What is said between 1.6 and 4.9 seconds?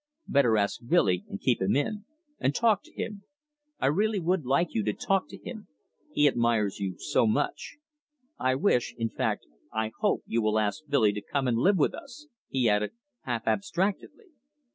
him in, and talk to him I really would like you